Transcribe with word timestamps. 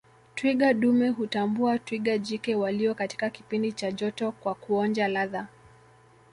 Twiga 0.35 0.73
dume 0.73 1.09
hutambua 1.09 1.79
twiga 1.79 2.17
jike 2.17 2.55
walio 2.55 2.95
katika 2.95 3.29
kipindi 3.29 3.71
cha 3.71 3.91
joto 3.91 4.31
kwa 4.31 4.55
kuonja 4.55 5.07
ladha 5.07 5.47